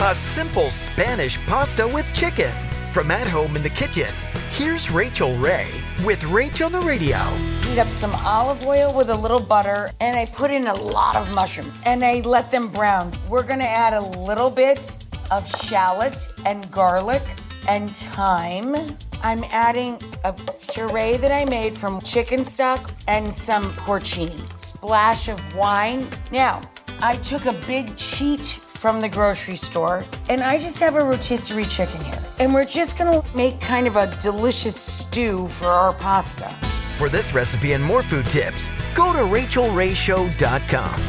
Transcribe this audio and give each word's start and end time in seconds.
A 0.00 0.14
simple 0.14 0.70
Spanish 0.70 1.44
pasta 1.46 1.84
with 1.84 2.08
chicken. 2.14 2.52
From 2.92 3.10
at 3.10 3.26
home 3.26 3.56
in 3.56 3.64
the 3.64 3.68
kitchen, 3.68 4.06
here's 4.52 4.92
Rachael 4.92 5.36
Ray 5.38 5.66
with 6.04 6.20
Rach 6.20 6.64
on 6.64 6.70
the 6.70 6.80
Radio. 6.80 7.18
Heat 7.64 7.80
up 7.80 7.88
some 7.88 8.14
olive 8.24 8.64
oil 8.64 8.96
with 8.96 9.10
a 9.10 9.16
little 9.16 9.40
butter, 9.40 9.90
and 9.98 10.16
I 10.16 10.26
put 10.26 10.52
in 10.52 10.68
a 10.68 10.74
lot 10.74 11.16
of 11.16 11.28
mushrooms 11.32 11.76
and 11.84 12.04
I 12.04 12.20
let 12.20 12.48
them 12.48 12.68
brown. 12.68 13.10
We're 13.28 13.42
gonna 13.42 13.64
add 13.64 13.92
a 13.92 14.00
little 14.00 14.50
bit 14.50 14.96
of 15.32 15.48
shallot 15.48 16.28
and 16.46 16.70
garlic 16.70 17.24
and 17.66 17.90
thyme. 17.90 18.76
I'm 19.24 19.42
adding 19.50 20.00
a 20.22 20.32
puree 20.32 21.16
that 21.16 21.32
I 21.32 21.44
made 21.44 21.74
from 21.74 22.00
chicken 22.02 22.44
stock 22.44 22.92
and 23.08 23.34
some 23.34 23.64
porcini. 23.72 24.56
Splash 24.56 25.28
of 25.28 25.56
wine. 25.56 26.08
Now, 26.30 26.62
I 27.00 27.16
took 27.16 27.46
a 27.46 27.52
big 27.66 27.96
cheat 27.96 28.60
from 28.78 29.00
the 29.00 29.08
grocery 29.08 29.56
store 29.56 30.04
and 30.28 30.40
I 30.40 30.56
just 30.56 30.78
have 30.78 30.94
a 30.94 31.04
rotisserie 31.04 31.64
chicken 31.64 32.00
here. 32.04 32.22
And 32.38 32.54
we're 32.54 32.64
just 32.64 32.96
gonna 32.96 33.22
make 33.34 33.60
kind 33.60 33.86
of 33.86 33.96
a 33.96 34.06
delicious 34.20 34.76
stew 34.76 35.48
for 35.48 35.66
our 35.66 35.92
pasta. 35.94 36.48
For 36.96 37.08
this 37.08 37.34
recipe 37.34 37.72
and 37.72 37.82
more 37.82 38.02
food 38.02 38.26
tips, 38.26 38.68
go 38.94 39.12
to 39.12 39.20
rachaelrayshow.com. 39.20 41.00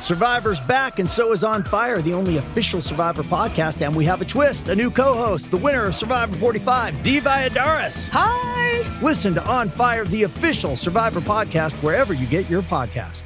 Survivor's 0.00 0.60
back, 0.60 1.00
and 1.00 1.10
so 1.10 1.32
is 1.32 1.42
On 1.42 1.64
Fire, 1.64 2.00
the 2.00 2.12
only 2.12 2.36
official 2.36 2.80
Survivor 2.80 3.24
podcast. 3.24 3.84
And 3.84 3.92
we 3.94 4.04
have 4.04 4.20
a 4.22 4.24
twist 4.24 4.68
a 4.68 4.76
new 4.76 4.90
co 4.90 5.14
host, 5.14 5.50
the 5.50 5.56
winner 5.56 5.84
of 5.84 5.96
Survivor 5.96 6.36
45, 6.36 7.02
Dee 7.02 7.20
Valladares. 7.20 8.08
Hi! 8.12 9.00
Listen 9.02 9.34
to 9.34 9.44
On 9.46 9.68
Fire, 9.68 10.04
the 10.04 10.22
official 10.22 10.76
Survivor 10.76 11.20
podcast, 11.20 11.72
wherever 11.82 12.14
you 12.14 12.26
get 12.26 12.48
your 12.48 12.62
podcast. 12.62 13.24